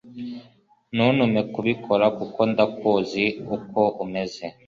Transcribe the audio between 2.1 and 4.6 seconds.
kuko ndakuzi uko umeze.